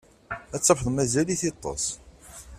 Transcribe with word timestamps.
Ad 0.55 0.61
tafeḍ 0.61 0.87
mazal-it 0.91 1.41
yeṭṭes. 1.47 1.85